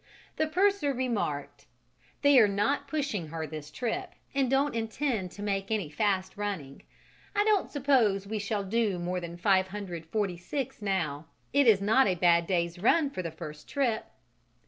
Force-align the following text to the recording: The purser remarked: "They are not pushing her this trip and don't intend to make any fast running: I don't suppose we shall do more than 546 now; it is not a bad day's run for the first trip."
The 0.37 0.47
purser 0.47 0.93
remarked: 0.93 1.67
"They 2.23 2.39
are 2.39 2.47
not 2.47 2.87
pushing 2.87 3.27
her 3.27 3.45
this 3.45 3.69
trip 3.69 4.13
and 4.33 4.49
don't 4.49 4.73
intend 4.73 5.29
to 5.33 5.43
make 5.43 5.69
any 5.69 5.91
fast 5.91 6.35
running: 6.37 6.81
I 7.35 7.43
don't 7.43 7.69
suppose 7.69 8.25
we 8.25 8.39
shall 8.39 8.63
do 8.63 8.97
more 8.97 9.19
than 9.19 9.37
546 9.37 10.81
now; 10.81 11.27
it 11.53 11.67
is 11.67 11.81
not 11.81 12.07
a 12.07 12.15
bad 12.15 12.47
day's 12.47 12.79
run 12.79 13.11
for 13.11 13.21
the 13.21 13.29
first 13.29 13.69
trip." 13.69 14.05